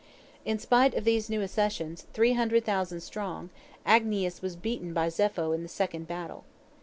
In 0.45 0.57
spite 0.57 0.95
of 0.95 1.03
these 1.03 1.29
new 1.29 1.43
accessions, 1.43 2.07
three 2.11 2.33
hundred 2.33 2.65
thousand 2.65 3.01
strong, 3.01 3.51
Agnias 3.85 4.41
was 4.41 4.55
beaten 4.55 4.87
again 4.87 4.93
by 4.95 5.09
Zepho 5.09 5.53
in 5.53 5.61
the 5.61 5.69
second 5.69 6.07
battle. 6.07 6.43